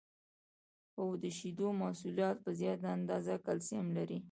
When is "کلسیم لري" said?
3.45-4.19